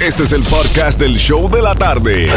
[0.00, 2.30] Este es el podcast del show de la tarde.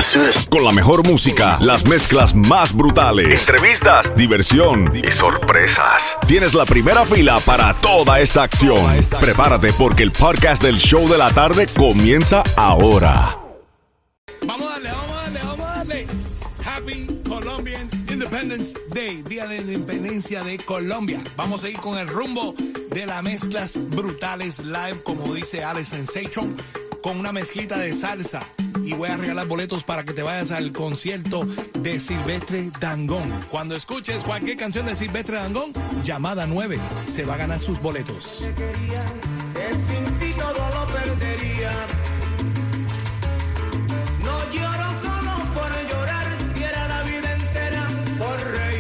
[0.49, 6.17] Con la mejor música, las mezclas más brutales, entrevistas, diversión y sorpresas.
[6.27, 8.89] Tienes la primera fila para toda esta acción.
[9.19, 13.37] Prepárate porque el podcast del show de la tarde comienza ahora.
[14.43, 16.07] Vamos a darle, vamos a darle, vamos a darle.
[16.65, 21.21] Happy Colombian Independence Day, Día de Independencia de Colombia.
[21.37, 22.55] Vamos a ir con el rumbo
[22.89, 26.57] de las mezclas brutales live, como dice Alex Sensation
[27.01, 28.41] con una mezquita de salsa.
[28.83, 31.45] Y voy a regalar boletos para que te vayas al concierto
[31.79, 33.29] de Silvestre Dangón.
[33.49, 35.73] Cuando escuches cualquier canción de Silvestre Dangón,
[36.03, 38.47] llamada 9, se va a ganar sus boletos.
[44.23, 46.27] No lloro solo por llorar,
[46.87, 47.87] la vida entera
[48.17, 48.70] por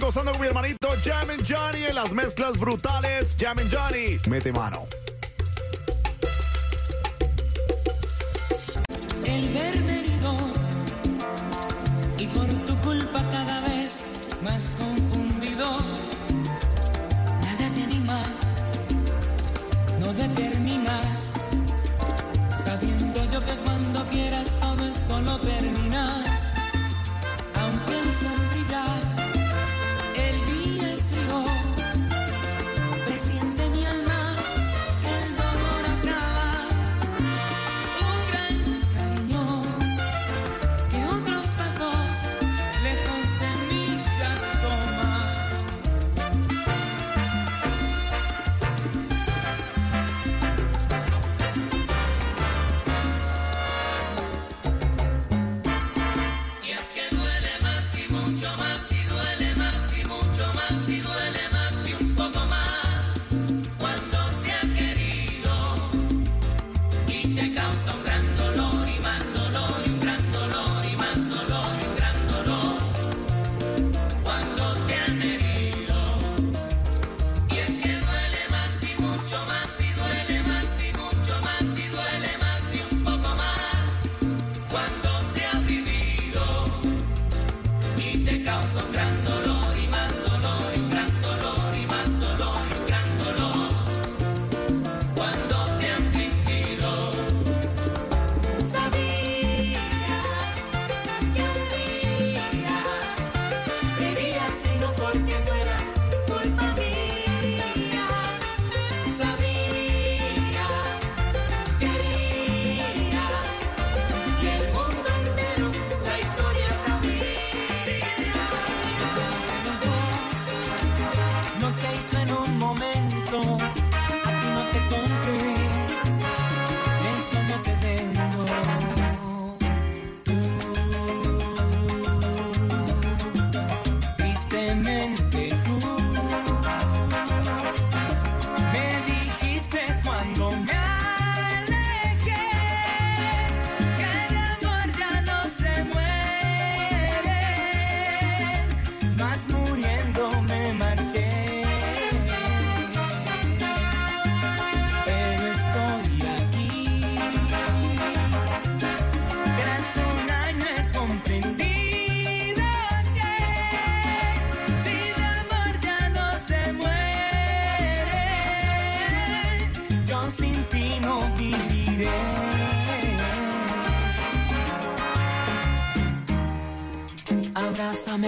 [0.00, 3.36] gozando con mi hermanito Jam Johnny en las mezclas brutales.
[3.38, 4.86] Jam Johnny, mete mano.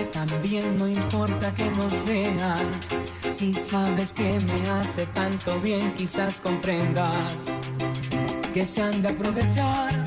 [0.06, 2.70] También, no importa que nos vean.
[3.32, 7.35] Si sabes que me hace tanto bien, quizás comprendas
[8.52, 10.00] que se han de aprovechar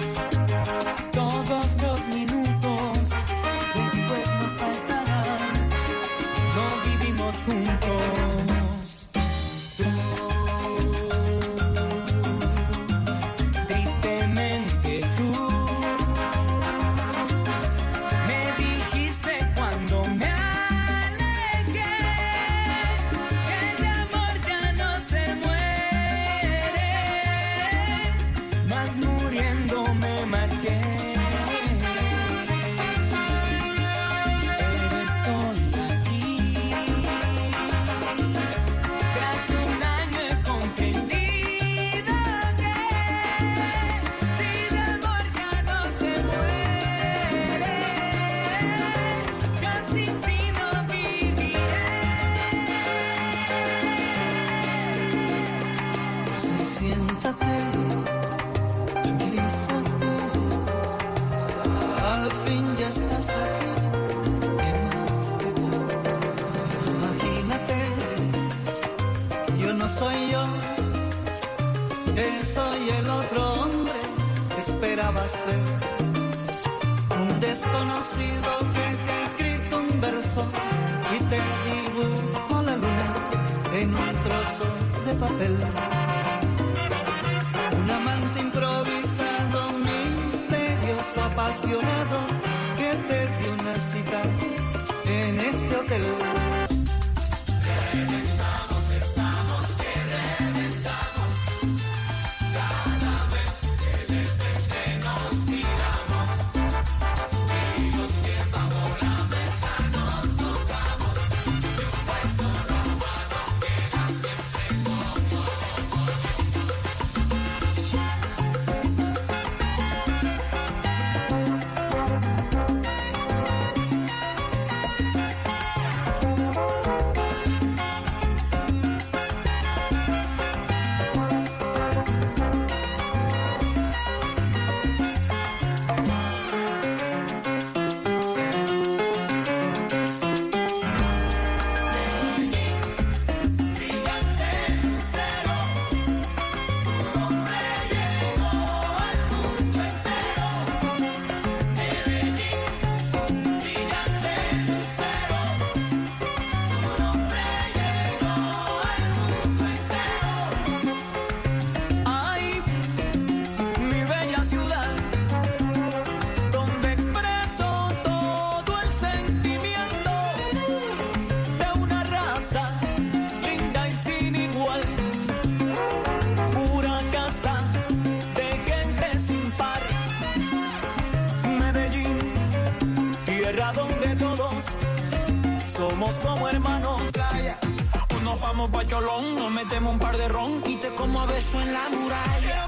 [188.93, 192.62] Cholón, nos metemos un par de ron y como a beso en la muralla.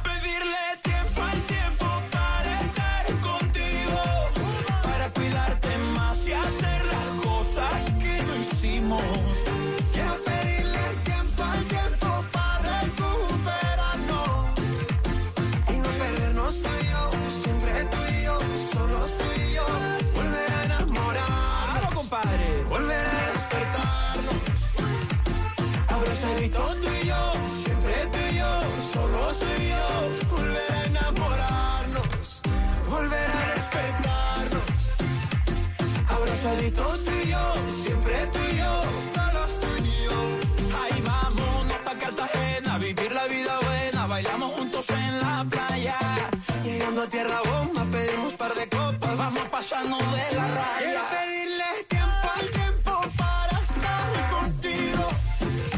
[47.09, 50.77] Tierra bomba, pedimos par de copas, vamos a pasarnos de la raya.
[50.79, 55.07] Quiero pedirle tiempo al tiempo para estar contigo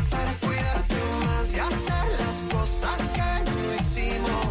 [0.09, 4.45] para cuidarte más y hacer las cosas que no hicimos.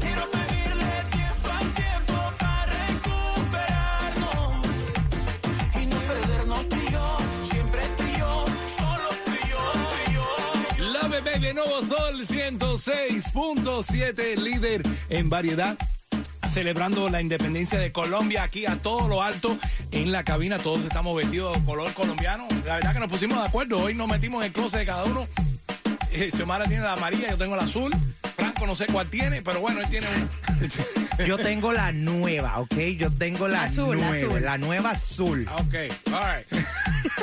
[0.00, 4.52] Quiero pedirle tiempo al tiempo para recuperarnos
[5.74, 7.18] y no perdernos tú y yo,
[7.50, 8.46] siempre tú y yo,
[8.78, 10.26] solo tú y yo, tú y yo.
[10.92, 15.76] Love Baby, Nuevo Sol 106.7, líder en variedad.
[16.60, 19.58] Celebrando la independencia de Colombia aquí a todo lo alto
[19.92, 20.58] en la cabina.
[20.58, 22.48] Todos estamos vestidos color colombiano.
[22.64, 23.78] La verdad que nos pusimos de acuerdo.
[23.78, 25.28] Hoy nos metimos en el closet de cada uno.
[26.12, 27.90] Eh, Xiomara tiene la amarilla, yo tengo la azul.
[27.92, 31.26] Frank blanco, no sé cuál tiene, pero bueno, él tiene un.
[31.26, 32.74] Yo tengo la nueva, ¿ok?
[32.96, 34.42] Yo tengo la Azul, nueva, azul.
[34.42, 35.46] la nueva azul.
[35.58, 35.74] Ok,
[36.10, 36.66] all right.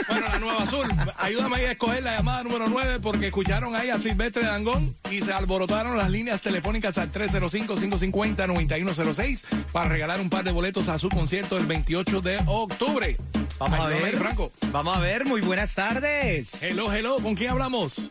[0.07, 0.87] Bueno, la nueva azul.
[1.17, 5.19] Ayúdame ahí a escoger la llamada número 9 porque escucharon ahí a Silvestre Dangón y
[5.19, 11.09] se alborotaron las líneas telefónicas al 305-550-9106 para regalar un par de boletos a su
[11.09, 13.17] concierto el 28 de octubre.
[13.59, 14.51] Vamos a ver, Franco.
[14.71, 16.61] Vamos a ver, muy buenas tardes.
[16.61, 18.09] Hello, hello, ¿con quién hablamos?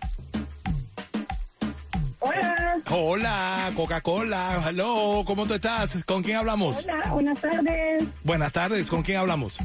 [2.21, 6.05] Hola, Hola, Coca-Cola, hello, ¿cómo tú estás?
[6.05, 6.85] ¿Con quién hablamos?
[6.85, 8.05] hola, buenas tardes.
[8.23, 9.59] Buenas tardes, ¿con quién hablamos?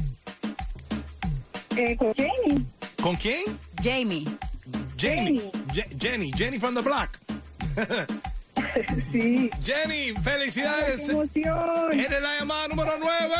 [1.80, 2.66] Eh, con Jenny.
[3.00, 3.44] ¿Con quién?
[3.82, 4.24] Jamie.
[4.98, 5.50] Jamie.
[5.72, 7.18] Je- Jenny, Jenny from the block.
[9.12, 9.48] Sí.
[9.64, 11.08] Jenny, ¡Qué felicidades.
[11.08, 11.92] emoción!
[11.92, 13.34] Eres la llamada número 9.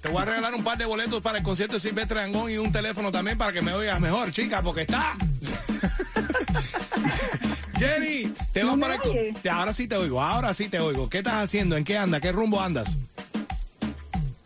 [0.00, 2.56] Te voy a regalar un par de boletos para el concierto de Silvestre Dangón y
[2.56, 5.16] un teléfono también para que me oigas mejor, chica, porque está.
[7.78, 11.10] Jenny, te vas ¿No me para el Ahora sí te oigo, ahora sí te oigo.
[11.10, 11.76] ¿Qué estás haciendo?
[11.76, 12.20] ¿En qué andas?
[12.20, 12.96] ¿Qué rumbo andas?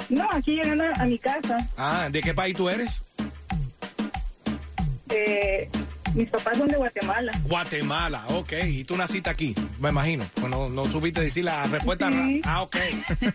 [0.08, 1.58] No, aquí llegando a mi casa.
[1.76, 3.02] Ah, ¿de qué país tú eres?
[5.10, 5.68] Eh,
[6.14, 7.32] mis papás son de Guatemala.
[7.44, 8.52] Guatemala, ok.
[8.68, 10.26] Y tú naciste aquí, me imagino.
[10.40, 12.10] Bueno, no supiste decir la respuesta.
[12.10, 12.40] Sí.
[12.44, 12.76] Ah, ok.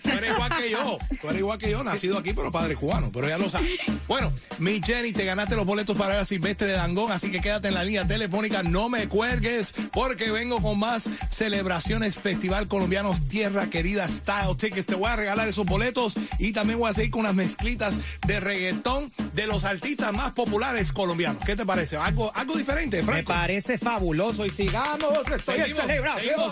[0.01, 0.97] Tú eres igual que yo.
[1.21, 3.11] Tú eres igual que yo, nacido aquí, pero padre cubano.
[3.13, 3.71] Pero ya lo sabes.
[4.07, 7.39] Bueno, mi Jenny, te ganaste los boletos para ver a Silvestre de Dangón, así que
[7.39, 8.63] quédate en la línea telefónica.
[8.63, 14.85] No me cuelgues, porque vengo con más celebraciones Festival Colombianos Tierra Querida Style Tickets.
[14.85, 17.93] Te voy a regalar esos boletos y también voy a seguir con unas mezclitas
[18.25, 21.43] de reggaetón de los artistas más populares colombianos.
[21.45, 21.97] ¿Qué te parece?
[21.97, 23.33] Algo, algo diferente, Me Franco.
[23.33, 26.51] parece fabuloso y sigamos, estoy en celebración.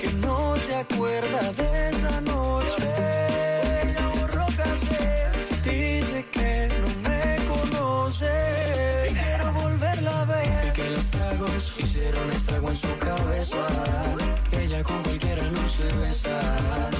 [0.00, 2.88] que no se acuerda de esa noche.
[3.82, 8.30] Ella borró cassette, dice que no me conoce.
[9.12, 10.66] Quiero volverla a ver.
[10.68, 13.66] Y que los tragos hicieron estrago en su cabeza.
[14.52, 16.90] Ella con cualquiera no se besa.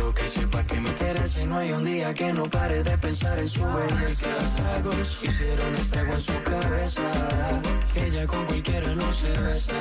[0.00, 2.96] Quiero que sepa que me interesa y no hay un día que no pare de
[2.96, 4.28] pensar en su belleza.
[4.30, 7.02] Los tragos hicieron estrago en su cabeza.
[7.94, 9.74] Ella con cualquiera no se besa.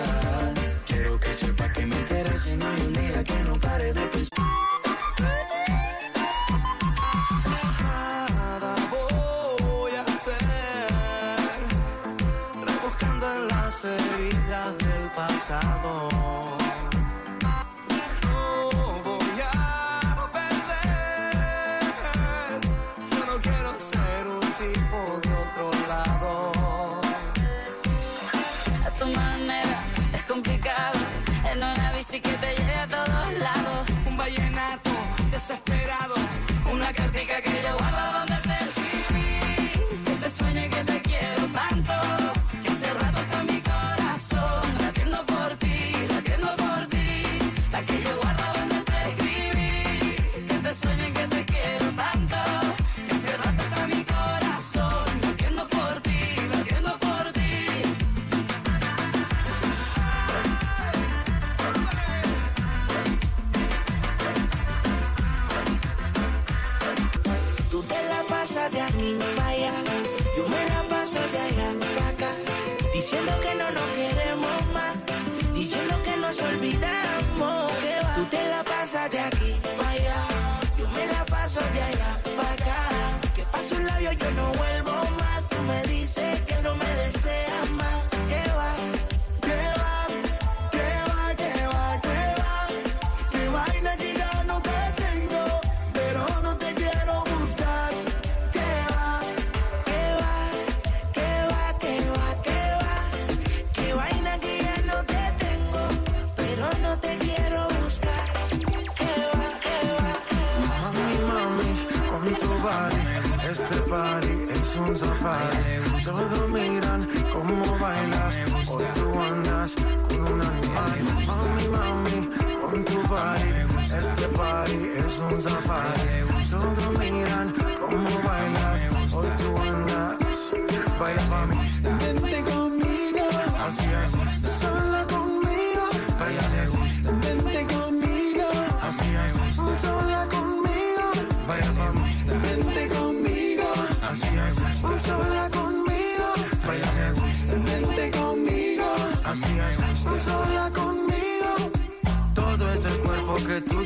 [0.86, 4.02] Quiero que sepa que me interesa y no hay un día que no pare de
[4.08, 4.89] pensar.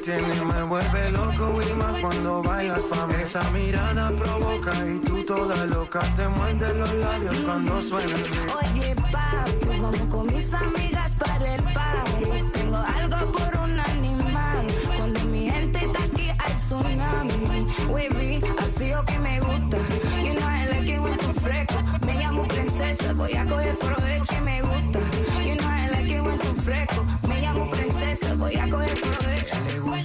[0.04, 3.16] Tienes me vuelve loco y más cuando bailas pa' mí.
[3.24, 8.74] Esa mirada provoca y tú toda loca te muerde los labios cuando suena el.
[8.74, 12.63] Oye, papi, vamos con mis amigas del party.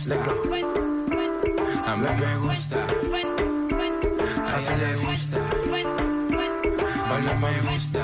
[0.08, 0.80] Le gusta.
[1.86, 2.76] A mí me gusta.
[4.48, 5.38] A ella le gusta.
[7.10, 8.02] Baila me gusta.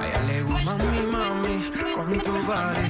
[0.00, 0.76] A ella le gusta.
[0.76, 1.56] Mami, mami,
[1.94, 2.84] con tu body.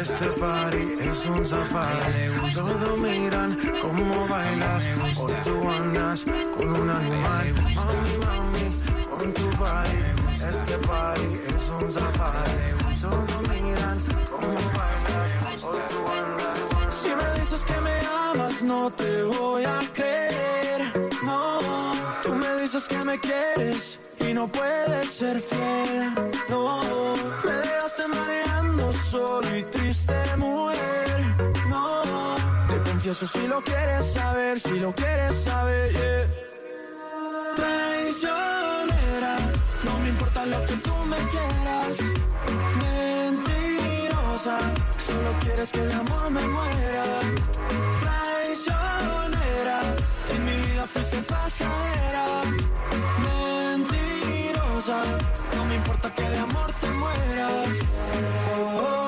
[0.00, 2.52] Este party es un safari.
[2.54, 4.84] Todos miran cómo bailas.
[5.18, 6.24] Hoy tú andas
[6.56, 7.46] con un animal.
[7.78, 8.66] Mami, mami,
[9.08, 9.98] con tu body.
[10.50, 13.00] Este party es un safari.
[13.00, 13.98] Todos miran
[14.30, 15.30] cómo bailas.
[15.62, 16.37] Hoy tú andas.
[17.50, 17.98] Dices que me
[18.30, 20.92] amas, no te voy a creer.
[21.24, 21.58] No,
[22.22, 26.12] tú me dices que me quieres y no puedes ser fiel.
[26.50, 26.82] No,
[27.42, 31.24] me dejaste mareando solo y triste, mujer.
[31.70, 32.02] No,
[32.68, 35.94] te confieso si lo quieres saber, si lo quieres saber.
[35.94, 36.28] yeah.
[37.56, 39.38] Traicionera,
[39.84, 42.17] no me importa lo que tú me quieras.
[44.38, 47.04] Solo quieres que de amor me muera.
[48.00, 49.80] Traicionera,
[50.32, 52.42] en mi vida fuiste pasajera.
[53.74, 55.02] Mentirosa,
[55.56, 57.68] no me importa que de amor te mueras.
[58.76, 59.07] Oh.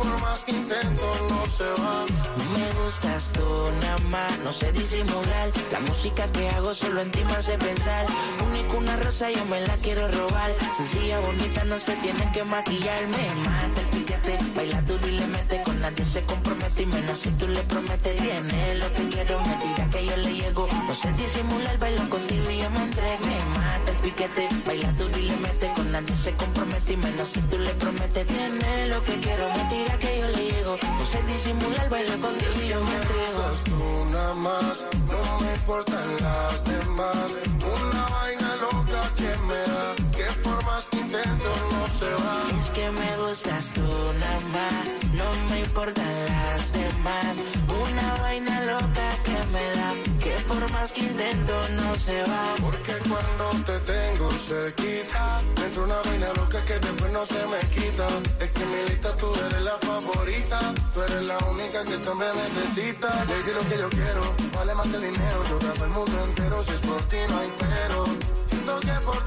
[0.00, 2.06] por más que intento no se va.
[2.54, 3.46] Me gustas tú
[3.82, 5.48] nada más, no sé disimular.
[5.72, 8.06] La música que hago solo en ti me hace pensar.
[8.50, 10.50] Único una rosa, yo me la quiero robar.
[10.76, 13.06] Sencilla, bonita, no se tiene que maquillar.
[13.08, 15.62] Me mata el piquete, baila duro y le mete.
[15.80, 18.16] Nadie se compromete y menos si tú le prometes.
[18.16, 20.68] Tiene lo que quiero, me tira que yo le llego.
[20.86, 23.26] No sé disimular, bailo contigo y yo me entrego.
[23.26, 25.72] Me mata el piquete, baila duro y le mete.
[25.74, 28.26] Con nadie se compromete y menos si tú le prometes.
[28.26, 30.76] Tiene lo que quiero, me tira que yo le llego.
[30.82, 33.42] No sé disimular, bailo contigo y yo me entrego.
[33.64, 37.32] tú nada más, no me importan las demás.
[37.80, 39.94] Una vaina loca que me da,
[40.42, 42.36] por más que intento no se va.
[42.60, 47.36] Es que me gustas tú nada más, no me importan las demás.
[47.82, 52.54] Una vaina loca que me da, que por más que intento no se va.
[52.60, 57.60] Porque cuando te tengo cerquita, me entra una vaina loca que después no se me
[57.74, 58.08] quita.
[58.40, 62.08] Es que en mi lista tú eres la favorita, tú eres la única que este
[62.08, 63.08] hombre necesita.
[63.28, 64.22] Baby, lo que yo quiero,
[64.56, 65.38] vale más que el dinero.
[65.48, 67.48] Yo el mundo entero, si es por ti no hay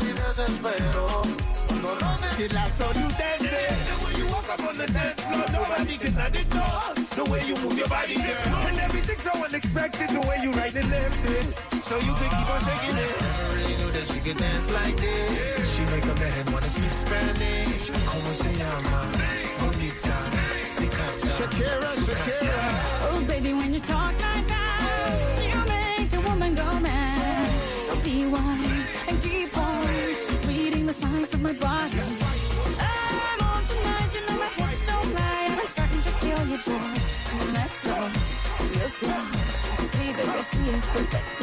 [0.04, 0.12] pero.
[0.12, 1.24] Siento que por ti desespero.
[1.68, 3.74] Cuando no te That's how you dance it.
[3.88, 7.56] The way you walk up on the dance floor, nobody can ignore the way you
[7.58, 8.58] move your body, girl.
[8.68, 11.46] And everything's so unexpected, the way you right and left it.
[11.84, 13.16] So you can keep on shaking it.
[13.22, 15.76] Never really knew that she could dance like this.
[15.76, 17.86] She make a man wanna speak Spanish.
[17.90, 19.00] Como se llama?
[19.60, 20.18] Bonita.
[20.78, 21.30] Picasa.
[21.38, 22.60] Shakira, Shakira.
[23.10, 27.50] Oh, baby, when you talk like that, you make a woman go mad.
[27.88, 29.73] So be wise and keep on reading
[30.94, 32.00] the signs of my body.
[32.80, 36.58] I'm on tonight, you know my hips don't lie, and I'm starting to feel you,
[36.68, 37.00] boy.
[37.54, 37.98] Let's go,
[38.72, 39.24] real slow.
[39.78, 41.42] To see the rest is perfect.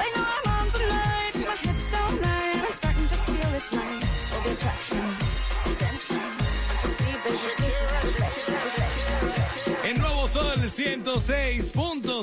[0.00, 3.72] I know I'm on tonight, my hips don't lie, and I'm starting to feel it's
[3.72, 4.04] right.
[4.34, 5.27] All attraction,
[10.68, 11.44] Nuevo Sol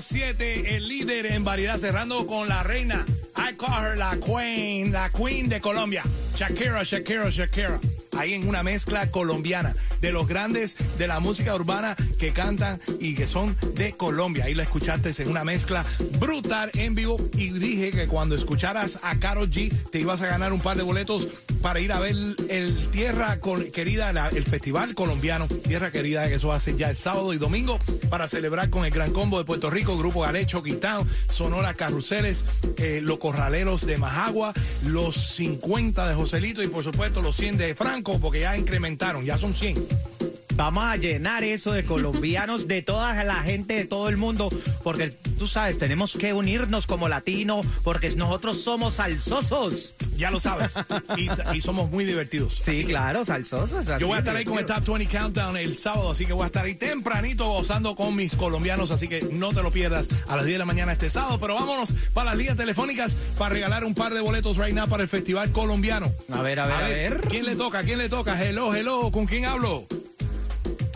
[0.02, 3.06] 106.7, el líder en variedad, cerrando con la reina.
[3.36, 6.04] I call her la queen, la queen de Colombia.
[6.36, 7.80] Shakira, Shakira, Shakira.
[8.18, 13.16] Ahí en una mezcla colombiana de los grandes de la música urbana que cantan y
[13.16, 14.46] que son de Colombia.
[14.46, 15.86] Ahí lo escuchaste en una mezcla
[16.20, 20.54] brutal en vivo y dije que cuando escucharas a Karol G te ibas a ganar
[20.54, 21.28] un par de boletos
[21.62, 22.16] para ir a ver
[22.50, 23.40] el Tierra
[23.74, 27.80] Querida, la- el Festival Colombiano Tierra Querida, que eso hace ya el sábado y domingo
[28.10, 32.46] para celebrar con el Gran Combo de Puerto Rico, Grupo Galecho, Quitao, Sonora Carruseles,
[32.78, 34.54] eh, Los Corraleros de Majagua,
[34.86, 39.38] los 50 de Joselito y por supuesto los 100 de Franco, porque ya incrementaron, ya
[39.38, 40.15] son 100.
[40.56, 44.50] Vamos a llenar eso de colombianos, de toda la gente, de todo el mundo,
[44.84, 49.94] porque tú sabes, tenemos que unirnos como latinos, porque nosotros somos salsosos.
[50.16, 50.76] Ya lo sabes.
[51.18, 52.62] Y, y somos muy divertidos.
[52.64, 53.86] Sí, claro, salsosos.
[54.00, 54.66] Yo voy a estar ahí con el.
[54.66, 58.34] Top 20 Countdown el sábado, así que voy a estar ahí tempranito gozando con mis
[58.34, 61.38] colombianos, así que no te lo pierdas a las 10 de la mañana este sábado.
[61.40, 65.04] Pero vámonos para las líneas telefónicas para regalar un par de boletos right now para
[65.04, 66.12] el Festival Colombiano.
[66.32, 67.22] A ver, a ver, a ver.
[67.30, 67.84] ¿Quién le toca?
[67.84, 68.42] ¿Quién le toca?
[68.42, 69.86] Hello, hello, ¿con quién hablo?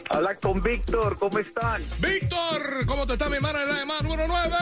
[0.10, 1.82] Habla con Víctor, ¿cómo están?
[2.00, 4.56] Víctor, ¿cómo te está mi hermano en la llamada número 9?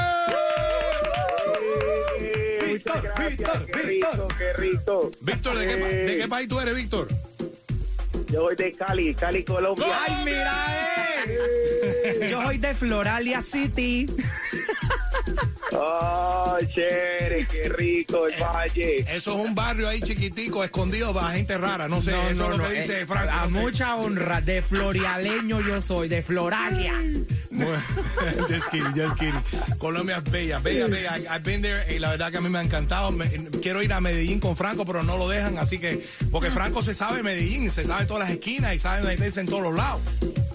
[2.68, 5.12] Muchas gracias, qué rico, qué rico.
[5.22, 7.08] Víctor, ¿de qué, de qué país tú eres, Víctor?
[8.28, 9.88] Yo soy de Cali, Cali, Colombia.
[10.06, 12.28] ¡Ay, mira, eh!
[12.30, 14.06] Yo soy de Floralia City.
[15.74, 19.00] ¡Oh, chévere, qué rico el valle!
[19.02, 22.44] Eso es un barrio ahí chiquitico, escondido para gente rara, no sé, No, eso no,
[22.46, 23.30] es lo no, que dice eh, Franco.
[23.32, 23.64] A no sé.
[23.64, 26.94] mucha honra, de florialeño yo soy, de Floralia.
[27.52, 27.82] Bueno,
[28.50, 29.42] just kidding, just kidding.
[29.78, 31.18] Colombia es bella, bella, bella.
[31.18, 33.12] I- I've been there y la verdad que a mí me ha encantado.
[33.12, 33.30] Me-
[33.62, 36.94] quiero ir a Medellín con Franco, pero no lo dejan, así que, porque Franco se
[36.94, 40.02] sabe Medellín, se sabe todas las esquinas y sabe la iglesia en todos los lados.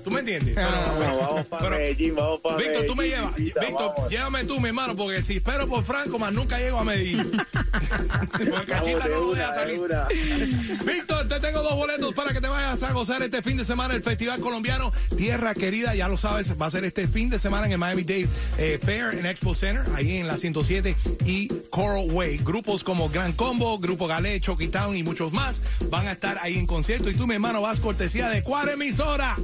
[0.03, 0.55] ¿Tú me entiendes?
[0.55, 3.35] Pero, Bueno, vamos para pero- Medellín, vamos para Víctor, tú me llevas.
[3.37, 4.11] Víctor, vamos.
[4.11, 7.31] llévame tú, mi hermano, porque si espero por Franco, más nunca llego a Medellín.
[8.33, 9.81] porque Cachita no lo deja salir.
[10.85, 13.95] Víctor, te tengo dos boletos para que te vayas a gozar este fin de semana
[13.95, 15.95] el Festival Colombiano Tierra Querida.
[15.95, 18.79] Ya lo sabes, va a ser este fin de semana en el Miami Dade eh,
[18.83, 22.39] Fair en Expo Center, ahí en la 107 y Coral Way.
[22.39, 26.59] Grupos como Gran Combo, Grupo Galé, Chucky Town y muchos más van a estar ahí
[26.59, 27.11] en concierto.
[27.11, 29.37] Y tú, mi hermano, vas cortesía de cuál emisora.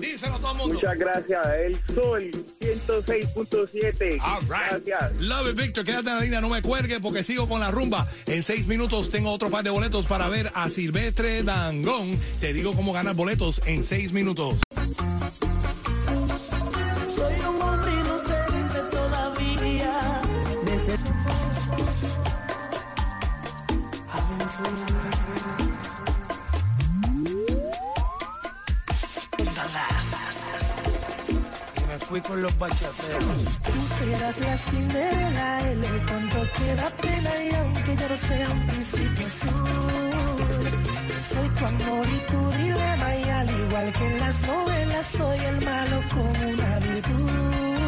[0.00, 0.74] Díselo a todo el mundo.
[0.74, 1.46] Muchas gracias.
[1.58, 2.30] El Sol
[2.60, 4.18] 106.7.
[4.20, 4.84] All right.
[4.86, 5.20] Gracias.
[5.20, 5.84] Love it, Víctor.
[5.84, 8.08] Quédate en la línea, no me cuelgue porque sigo con la rumba.
[8.26, 12.18] En seis minutos tengo otro par de boletos para ver a Silvestre Dangón.
[12.40, 14.62] Te digo cómo ganar boletos en seis minutos.
[32.08, 33.44] Fui con los bachateros.
[33.64, 38.50] Tú serás la Cinderela, él es cuanto que da pena y aunque ya no sea
[38.50, 40.10] un principio azul.
[41.32, 45.64] Soy tu amor y tu dilema y al igual que en las novelas soy el
[45.64, 47.85] malo con una virtud.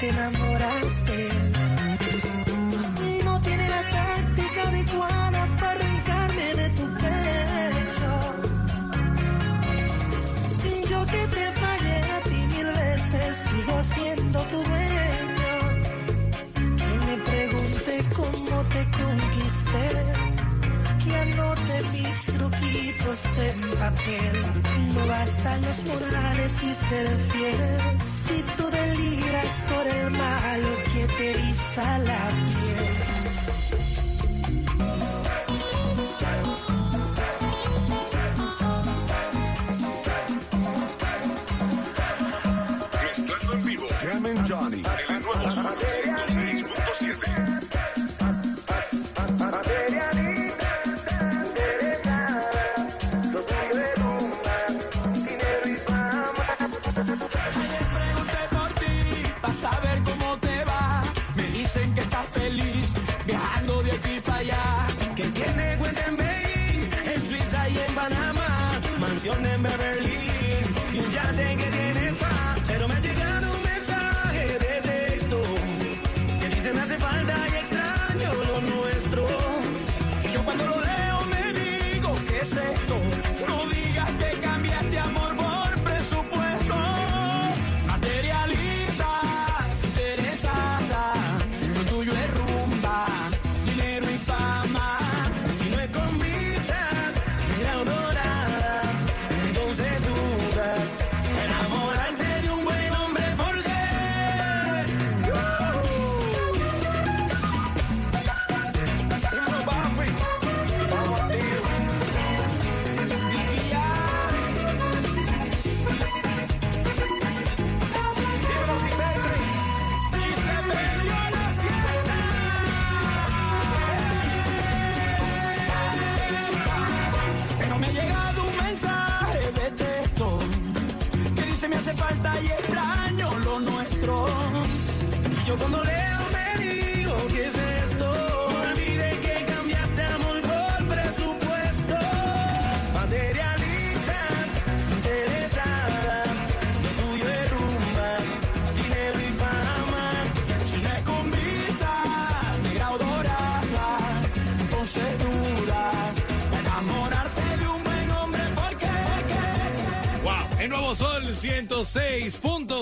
[0.00, 1.28] Te enamoraste.
[3.24, 8.10] No tiene la táctica adecuada para arrancarme de tu pecho.
[10.90, 15.54] Yo que te fallé a ti mil veces, sigo siendo tu dueño.
[16.80, 19.86] Que me pregunte cómo te conquisté,
[21.02, 24.36] que anote mis truquitos en papel.
[24.94, 27.62] No bastan los morales y ser fiel.
[28.26, 28.64] Si tú
[29.68, 33.04] por el malo que te eriza la piel.
[44.46, 45.03] Johnny.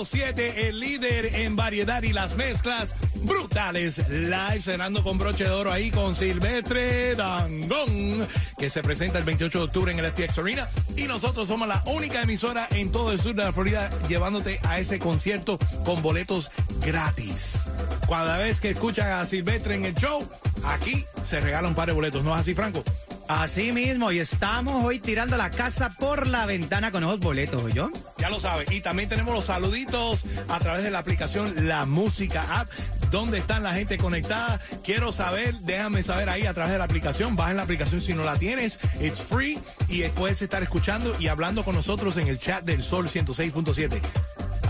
[0.03, 3.97] 106.7, el líder en variedad y las mezclas brutales.
[4.09, 9.57] Live cenando con broche de oro ahí con Silvestre Dangón, que se presenta el 28
[9.57, 10.69] de octubre en el FTX Arena.
[10.95, 14.79] Y nosotros somos la única emisora en todo el sur de la Florida llevándote a
[14.79, 16.51] ese concierto con boletos
[16.85, 17.69] gratis.
[18.09, 20.27] Cada vez que escuchan a Silvestre en el show,
[20.65, 22.23] aquí se regala un par de boletos.
[22.23, 22.83] ¿No es así, Franco?
[23.27, 27.89] Así mismo, y estamos hoy tirando la casa por la ventana con esos boletos, ¿yo?
[28.17, 28.69] Ya lo sabes.
[28.71, 32.69] Y también tenemos los saluditos a través de la aplicación La Música App.
[33.11, 34.59] ¿Dónde están la gente conectada?
[34.83, 37.35] Quiero saber, déjame saber ahí a través de la aplicación.
[37.35, 38.79] Baja en la aplicación si no la tienes.
[38.99, 43.07] It's free y puedes estar escuchando y hablando con nosotros en el chat del Sol
[43.07, 44.01] 106.7.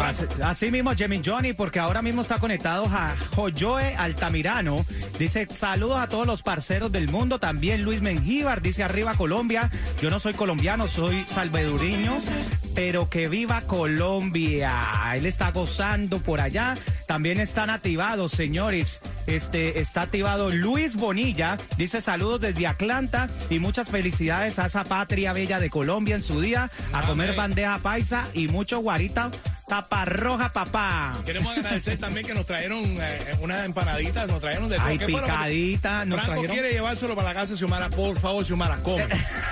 [0.03, 4.85] Así, así mismo, Jimmy Johnny, porque ahora mismo está conectado a Joyoe Altamirano.
[5.17, 7.39] Dice, saludos a todos los parceros del mundo.
[7.39, 9.71] También Luis Mengíbar dice, arriba Colombia.
[10.01, 12.19] Yo no soy colombiano, soy salvadoreño,
[12.75, 15.13] pero que viva Colombia.
[15.15, 16.75] Él está gozando por allá.
[17.07, 18.99] También están activados, señores.
[19.25, 25.31] Este, está activado Luis Bonilla, dice saludos desde Atlanta y muchas felicidades a esa patria
[25.31, 29.31] bella de Colombia en su día, a comer bandeja paisa y mucho guarita
[29.67, 31.13] taparroja, papá.
[31.25, 34.85] Queremos agradecer también que nos trajeron eh, unas empanaditas, nos trajeron de todo.
[34.87, 37.89] Ay, ¿Qué fue lo que- picadita, nos Franco trajeron- quiere llevárselo para la casa Xiomara.
[37.89, 39.05] Por favor, Xiomara, come.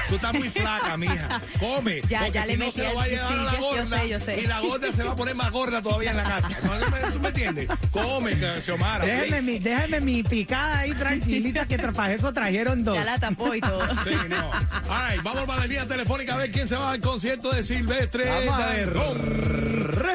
[0.10, 1.42] Tú estás muy flaca, mija.
[1.60, 2.02] Come.
[2.10, 3.60] Ya, porque ya si le no se lo va a llevar sí, a la yo
[3.62, 4.00] gorda.
[4.02, 4.42] sé, yo sé.
[4.42, 6.50] Y la gorda se va a poner más gorda todavía en la casa.
[6.64, 7.68] ¿No me- ¿Tú me entiendes?
[7.92, 9.06] Come, Xiomara.
[9.06, 12.96] Déjeme mi, déjeme mi picada ahí tranquilita que para eso trajeron dos.
[12.96, 13.82] Ya la tapó y todo.
[14.04, 14.52] Sí, no.
[14.90, 18.26] Ay, vamos para la línea telefónica a ver quién se va al concierto de Silvestre.
[18.30, 18.90] Vamos a ver.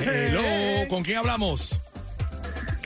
[0.01, 1.79] Hello, ¿con quién hablamos?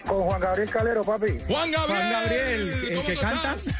[0.06, 1.38] Con Juan Gabriel Calero, papi.
[1.48, 1.98] Juan Gabriel.
[2.00, 3.64] Juan Gabriel, el ¿Cómo que cantas.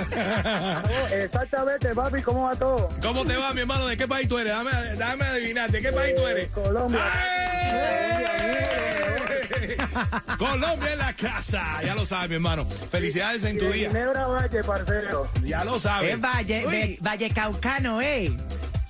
[0.00, 2.88] Oh, exactamente, papi, ¿cómo va todo?
[3.02, 3.86] ¿Cómo te va, mi hermano?
[3.86, 4.50] ¿De qué país tú eres?
[4.54, 5.70] Dame, dame adivinar.
[5.70, 6.48] ¿De qué país tú eres?
[6.52, 7.00] Colombia.
[7.12, 8.26] ¡Ay!
[10.38, 11.82] Colombia en la casa.
[11.84, 12.66] Ya lo sabes, mi hermano.
[12.90, 13.88] Felicidades en tu día.
[13.88, 15.28] Ginebra Valle, parcero.
[15.44, 16.14] Ya lo sabes.
[16.14, 16.72] Es Valle, Uy.
[16.72, 18.34] Ve- Valle Caucano, eh.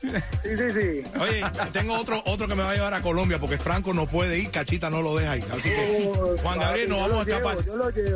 [0.01, 1.03] Sí, sí, sí.
[1.21, 4.39] Oye, tengo otro otro que me va a llevar a Colombia porque Franco no puede
[4.39, 5.45] ir, Cachita no lo deja ir.
[5.53, 6.11] Así que,
[6.43, 7.57] Juan Gabriel, nos vamos a escapar.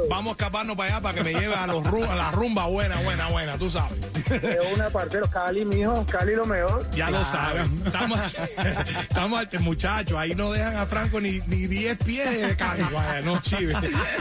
[0.09, 3.01] Vamos a escaparnos para allá para que me lleve a, los a la rumba buena,
[3.03, 3.99] buena, buena, tú sabes.
[4.29, 5.29] De una, parcero.
[5.31, 6.05] Cali, mijo.
[6.11, 6.89] Cali lo mejor.
[6.93, 7.69] Ya lo sabes.
[7.87, 8.21] Estamos,
[9.03, 12.55] estamos muchachos, ahí no dejan a Franco ni, ni 10 pies de.
[12.55, 13.75] Vaya, no chive.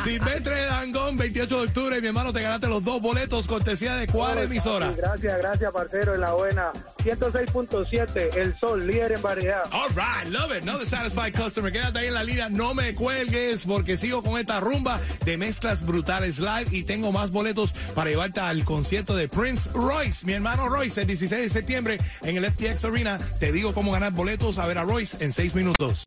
[0.04, 4.40] Silvestre Dangón, 28 de octubre, mi hermano, te ganaste los dos boletos, cortesía de cuál
[4.40, 4.90] emisora.
[4.92, 6.16] Sí, gracias, gracias, parcero.
[6.16, 6.72] En la buena.
[7.04, 9.64] 106.7, El Sol, líder en variedad.
[9.72, 10.64] All right, love it.
[10.64, 11.72] No the satisfied customer.
[11.72, 12.50] Quédate ahí en la línea.
[12.50, 17.32] No me cuelgues porque sigo con esta rumba de mezclas brutales live y tengo más
[17.32, 20.26] boletos para llevarte al concierto de Prince Royce.
[20.26, 23.20] Mi hermano Royce, el 16 de septiembre en el FTX Arena.
[23.40, 26.04] Te digo cómo ganar boletos a ver a Royce en 6 minutos.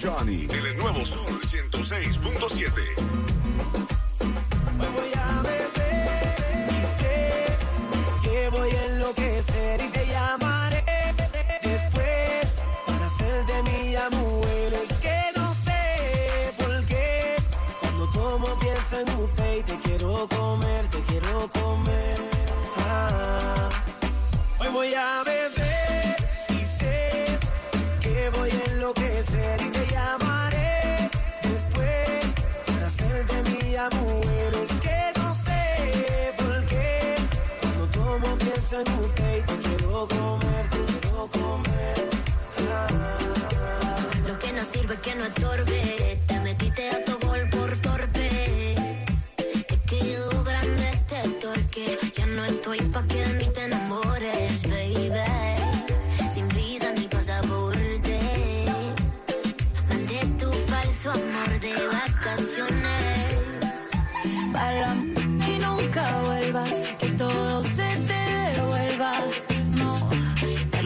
[0.00, 0.46] Johnny.
[0.48, 3.11] El nuevo Sol 106.7.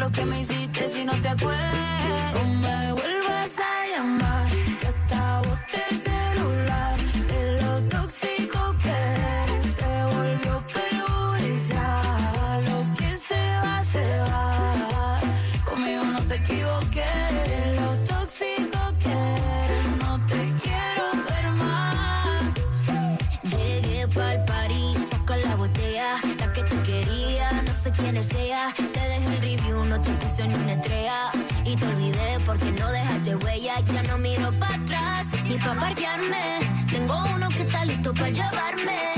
[0.07, 2.86] lo que me hiciste si no te acuerdas.
[35.77, 36.61] Parquearme.
[36.91, 39.16] Tengo uno que está listo para llevarme.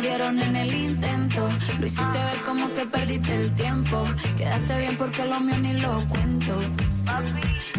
[0.00, 1.46] Murieron en el intento.
[1.78, 4.06] Lo hiciste ver como que perdiste el tiempo.
[4.38, 6.54] Quedaste bien porque lo mío ni lo cuento.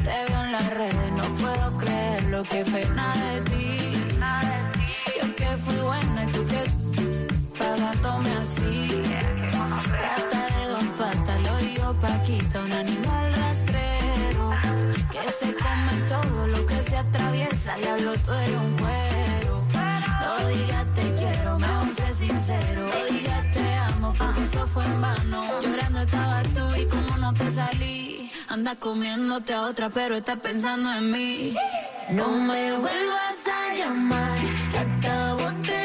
[0.05, 3.77] Te veo en las redes, no puedo creer lo que pena de ti.
[5.19, 6.61] Yo que fui buena y tú que
[7.57, 9.03] pagándome así.
[10.03, 14.51] Rata de dos patas, lo digo Paquita, un animal rastrero.
[15.11, 17.75] Que se come todo lo que se atraviesa.
[17.77, 19.63] Diablo, tú eres un cuero.
[20.21, 21.90] No digas te quiero, mejor
[24.17, 25.59] porque eso fue en vano.
[25.61, 28.31] Llorando estabas tú y como no te salí.
[28.47, 31.55] Anda comiéndote a otra, pero estás pensando en mí.
[32.11, 34.37] No me vuelvas a llamar,
[34.77, 35.80] hasta bote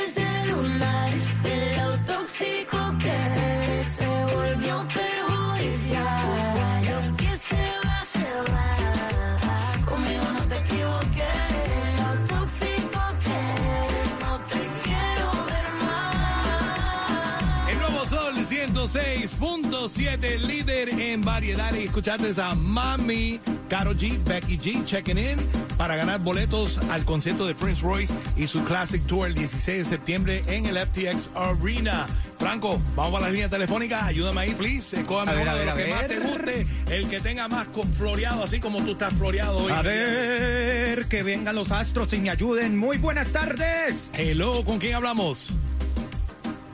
[18.87, 21.75] 106.7, líder en variedad.
[21.75, 25.39] Y escuchaste a Mami, Caro G, Becky G, checking in
[25.77, 29.85] para ganar boletos al concierto de Prince Royce y su Classic Tour el 16 de
[29.85, 32.07] septiembre en el FTX Arena.
[32.39, 34.07] Franco, vamos a la línea telefónica.
[34.07, 35.01] Ayúdame ahí, please.
[35.01, 36.67] Escójame A ver, uno de los que más te guste.
[36.91, 39.73] El que tenga más floreado, así como tú estás floreado hoy.
[39.73, 42.77] A ver, que vengan los astros y me ayuden.
[42.77, 44.11] Muy buenas tardes.
[44.15, 45.53] Hello, ¿con quién hablamos?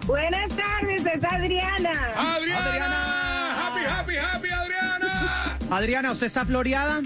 [0.06, 1.92] Buenas tardes, es Adriana.
[2.16, 3.66] Adriana.
[3.66, 5.58] Happy, happy, happy, Adriana.
[5.70, 7.02] Adriana, ¿usted está floreada?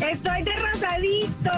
[0.00, 1.50] Estoy de rosadito.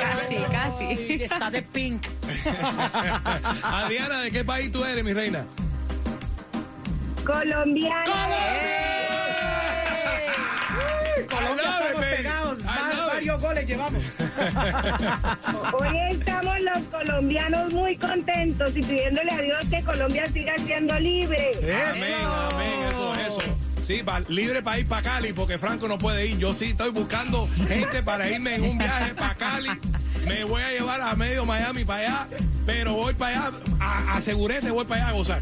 [0.00, 1.22] casi, casi.
[1.22, 2.06] Está de pink.
[3.62, 5.44] Adriana, ¿de qué país tú eres, mi reina?
[7.24, 8.04] Colombiana.
[8.04, 8.67] Colombia
[13.68, 14.02] llevamos.
[15.80, 21.52] Hoy estamos los colombianos muy contentos y pidiéndole a Dios que Colombia siga siendo libre.
[21.90, 23.40] Amén, amén, eso, eso.
[23.82, 26.38] Sí, pa- libre para ir para Cali, porque Franco no puede ir.
[26.38, 29.70] Yo sí estoy buscando gente para irme en un viaje para Cali.
[30.26, 32.28] Me voy a llevar a medio Miami para allá,
[32.66, 35.40] pero voy para allá, a- aseguré te voy para allá a gozar.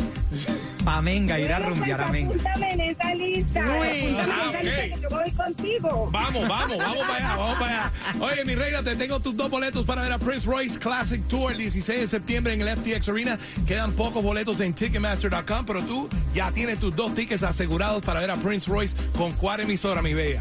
[0.87, 2.30] Pa' Menga, ir a rumbear a Menga.
[2.30, 3.61] apúntame en esa lista.
[3.61, 3.66] Uy.
[3.66, 6.09] Apúntame en Ah, esa lista que yo voy contigo.
[6.12, 7.93] Vamos, vamos, vamos para allá, vamos para allá.
[8.20, 11.51] Oye, mi reina, te tengo tus dos boletos para ver a Prince Royce Classic Tour
[11.51, 13.37] el 16 de septiembre en el FTX Arena.
[13.66, 18.30] Quedan pocos boletos en Ticketmaster.com, pero tú ya tienes tus dos tickets asegurados para ver
[18.30, 20.41] a Prince Royce con cuál emisora, mi bella.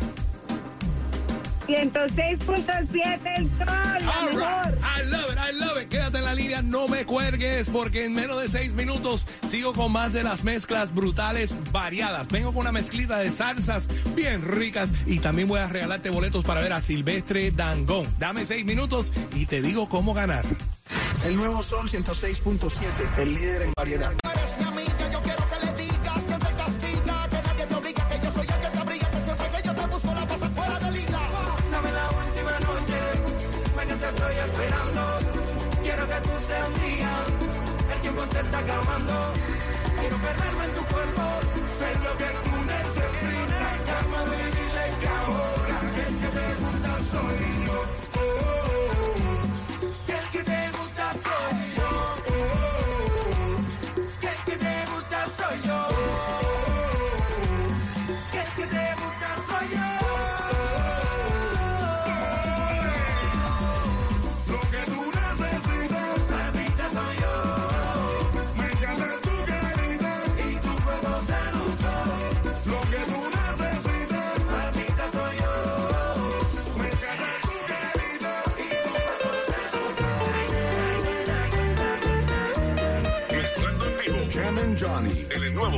[1.67, 4.77] 106.7 el sol, la mejor.
[4.81, 5.89] I love it, I love it.
[5.89, 9.91] Quédate en la línea, no me cuelgues, porque en menos de seis minutos sigo con
[9.91, 12.27] más de las mezclas brutales variadas.
[12.27, 16.61] Vengo con una mezclita de salsas bien ricas y también voy a regalarte boletos para
[16.61, 18.05] ver a Silvestre Dangón.
[18.19, 20.45] Dame seis minutos y te digo cómo ganar.
[21.25, 24.13] El nuevo Sol 106.7, el líder en variedad.
[38.39, 39.33] está acabando.
[39.99, 41.23] Quiero perderme en tu cuerpo,
[41.79, 43.87] sé lo que tú necesitas.
[43.87, 45.54] Llámame y dile que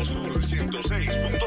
[0.05, 1.46] Somos 106.3.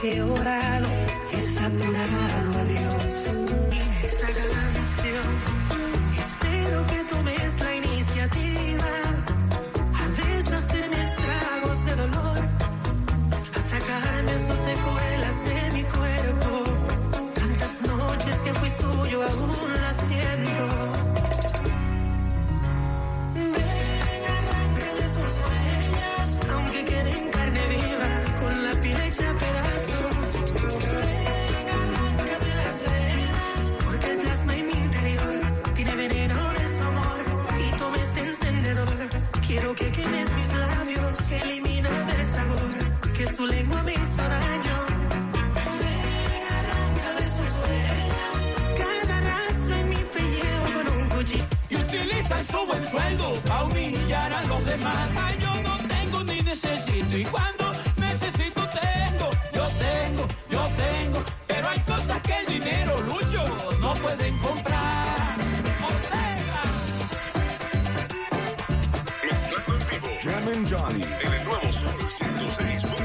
[0.00, 0.88] que he orado,
[1.32, 2.87] he saturado a Dios.
[41.30, 44.86] elimíname el sabor, porque su lengua me hizo daño.
[48.76, 51.44] Cada rastro en mi pellejo con un cuchillo.
[51.68, 55.08] Y utilizan su buen sueldo para humillar a los demás.
[55.40, 61.22] Yo no tengo ni necesito, y cuando necesito tengo, yo tengo, yo tengo.
[61.46, 64.57] Pero hay cosas que el dinero, Lucho, no pueden comprar.
[70.48, 72.97] Carmen Gianni en el nuevo Sol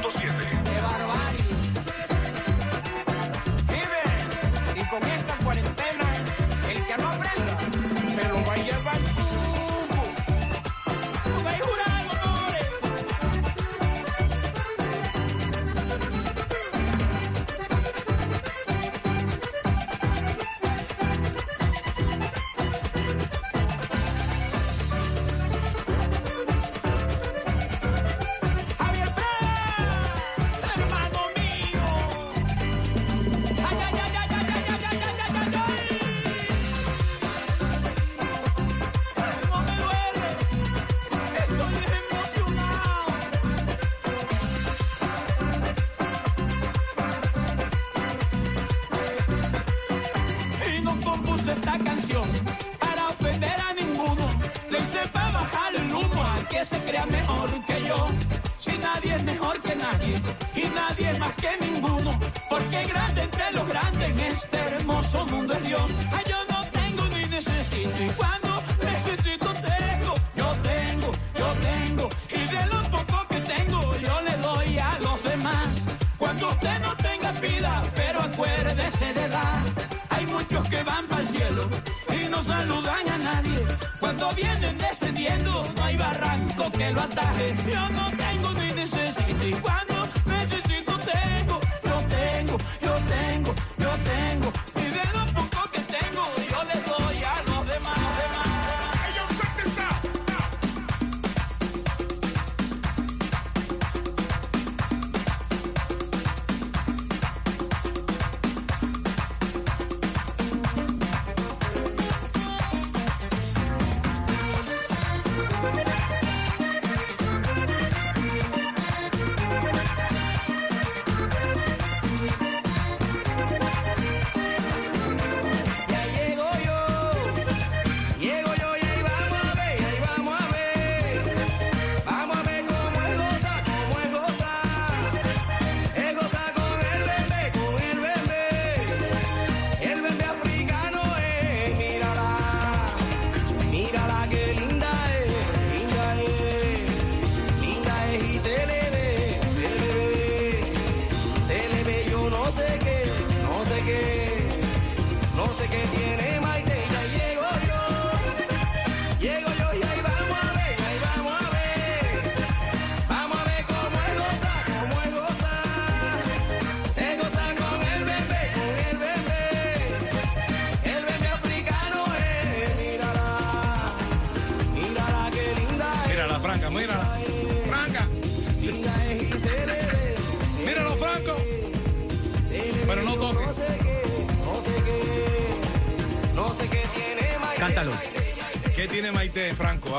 [87.32, 87.55] que lo ataje.
[87.71, 88.12] Yo no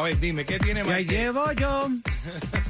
[0.05, 1.13] ver, dime, ¿qué tiene Y ahí Maite?
[1.13, 1.89] llevo yo.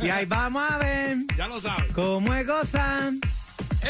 [0.03, 1.93] Y ahí vamos a ver Ya lo sabes.
[1.93, 3.21] cómo es gozan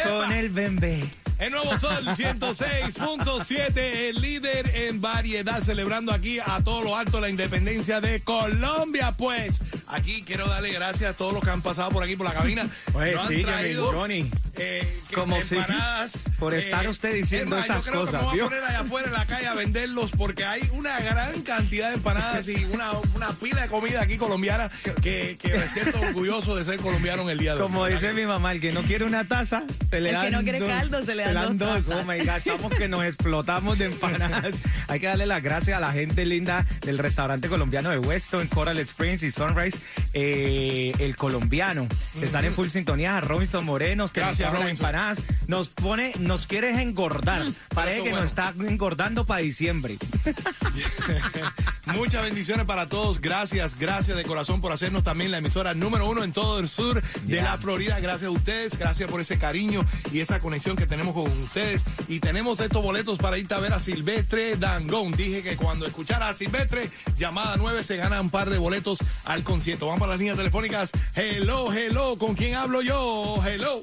[0.05, 1.05] con el bebé.
[1.39, 7.29] El nuevo Sol 106.7, el líder en variedad, celebrando aquí a todo lo alto la
[7.29, 9.15] independencia de Colombia.
[9.19, 12.35] Pues aquí quiero darle gracias a todos los que han pasado por aquí por la
[12.35, 12.69] cabina.
[12.95, 14.31] Oye, Nos han sí, traído, Johnny.
[14.57, 16.25] Eh, que- Como si empanadas.
[16.39, 18.45] por estar usted diciendo es más, esas yo creo cosas, Que me voy ¿vio?
[18.45, 21.95] a poner allá afuera en la calle a venderlos porque hay una gran cantidad de
[21.97, 24.71] empanadas y una, una pila de comida aquí colombiana
[25.03, 27.67] que, que me siento orgulloso de ser colombiano en el día de hoy.
[27.69, 30.33] Como dice mi mamá, el que no quiere una taza, te le El que dan
[30.33, 30.69] no quiere dos.
[30.69, 32.07] caldo, se le dan dos Oh tazas.
[32.07, 34.55] my God, estamos que nos explotamos de empanadas.
[34.89, 38.79] Hay que darle las gracias a la gente linda del restaurante colombiano de Weston, Coral
[38.79, 39.79] Springs y Sunrise,
[40.13, 41.89] eh, el colombiano.
[42.19, 44.87] que Están en full sintonía a Robinson Morenos, que Gracias, las Robinson.
[44.87, 45.19] empanadas.
[45.47, 47.45] Nos pone, nos quiere engordar.
[47.75, 48.23] Parece eso que bueno.
[48.23, 49.97] nos está engordando para diciembre.
[51.87, 53.21] Muchas bendiciones para todos.
[53.21, 57.03] Gracias, gracias de corazón por hacernos también la emisora número uno en todo el sur
[57.03, 58.01] de la Florida.
[58.01, 61.85] Gracias a ustedes, gracias por ese cariño y esa conexión que tenemos con ustedes.
[62.09, 65.13] Y tenemos estos boletos para irte a ver a Silvestre Dangón.
[65.13, 69.43] Dije que cuando escuchara a Silvestre, llamada 9 se gana un par de boletos al
[69.43, 69.87] concierto.
[69.87, 70.91] Vamos para las líneas telefónicas.
[71.15, 73.43] Hello, hello, ¿con quién hablo yo?
[73.45, 73.83] Hello.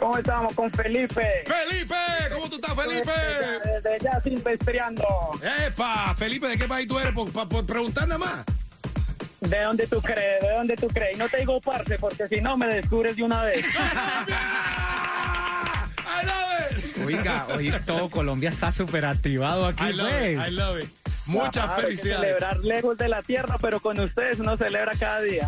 [0.00, 1.44] ¿Cómo estamos con Felipe?
[1.46, 1.94] Felipe,
[2.32, 3.12] ¿cómo tú estás, Felipe?
[3.64, 5.04] Desde ya silvestreando.
[5.66, 7.12] Epa, Felipe, ¿de qué país tú eres?
[7.12, 8.44] Por, por- por preguntar nada más.
[9.40, 10.40] ¿De dónde tú crees?
[10.42, 11.14] ¿De dónde tú crees?
[11.16, 13.64] Y no te digo parce, porque si no me descubres de una vez.
[16.06, 16.98] I love it.
[17.06, 20.32] Oiga, hoy todo Colombia está súper activado aquí, I love pues.
[20.32, 20.90] it, I love it.
[21.30, 22.20] Muchas Claro, hay que felicidades.
[22.26, 25.46] celebrar lejos de la tierra, pero con ustedes uno celebra cada día.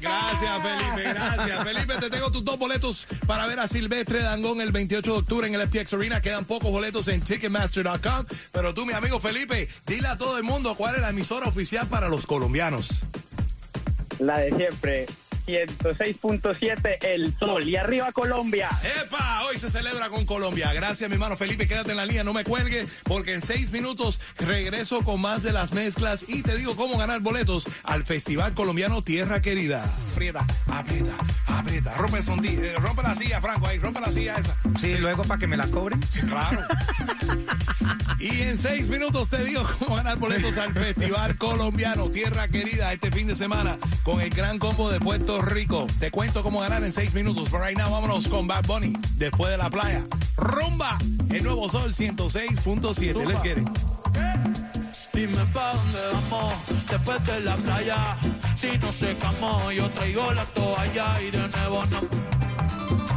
[0.00, 1.64] Gracias, Felipe, gracias.
[1.64, 5.46] Felipe, te tengo tus dos boletos para ver a Silvestre Dangón el 28 de octubre
[5.46, 6.20] en el FTX Arena.
[6.20, 8.26] Quedan pocos boletos en Ticketmaster.com.
[8.52, 11.86] Pero tú, mi amigo Felipe, dile a todo el mundo cuál es la emisora oficial
[11.88, 12.88] para los colombianos.
[14.18, 15.06] La de siempre.
[15.46, 17.68] 106.7 El Sol.
[17.68, 18.70] Y arriba Colombia.
[19.02, 19.42] ¡Epa!
[19.46, 20.72] Hoy se celebra con Colombia.
[20.72, 21.66] Gracias, mi hermano Felipe.
[21.66, 25.52] Quédate en la línea, no me cuelgue, porque en seis minutos regreso con más de
[25.52, 29.84] las mezclas y te digo cómo ganar boletos al Festival Colombiano Tierra Querida.
[30.12, 31.16] Aprieta, aprieta,
[31.46, 31.94] aprieta.
[31.94, 34.56] Rompe, eh, rompe la silla, Franco, ahí, rompe la silla esa.
[34.80, 36.00] Sí, luego para que me la cobren.
[36.10, 36.60] Sí, claro.
[38.18, 43.10] Y en seis minutos te digo cómo ganar boletos al Festival Colombiano Tierra Querida este
[43.10, 45.86] fin de semana con el gran combo de Puerto Rico.
[45.98, 47.48] Te cuento cómo ganar en seis minutos.
[47.50, 50.04] Pero right now vámonos con Bad Bunny después de la playa.
[50.36, 50.98] Rumba,
[51.30, 53.26] el nuevo sol 106.7.
[53.26, 53.64] Les quiere.
[55.12, 56.54] Dime pa' dónde vamos
[56.90, 58.16] después de la playa.
[58.56, 62.00] Si no secamos, yo traigo la toalla y de nuevo no.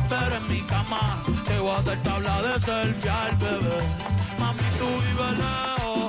[0.09, 3.80] Pero en mi cama te voy a hacer tabla de selfie al bebé.
[4.39, 6.07] Mami, tú vives lejos,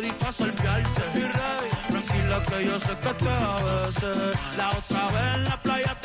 [0.00, 1.70] ready pa' ready.
[1.90, 4.38] Tranquila que yo sé que te a veces.
[4.56, 5.97] La otra vez en la playa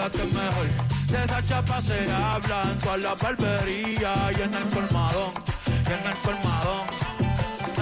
[0.00, 0.66] pégate mejor.
[1.08, 5.32] De esa chapa se habla en toda la barbería y en el colmadón,
[5.66, 6.86] y en el colmadón.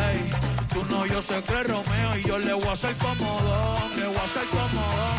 [0.09, 0.31] Ey,
[0.73, 4.17] tú no, yo sé que Romeo y yo le voy a hacer comodón, le voy
[4.17, 5.19] a hacer comodón.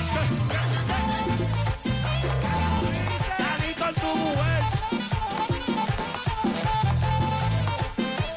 [3.38, 4.64] Salí con tu mujer.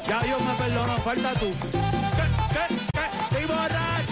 [0.07, 1.51] Ya Dios me perdonó, falta tú.
[2.17, 3.05] ¿Qué, qué, qué?
[3.23, 4.02] Estoy borracho,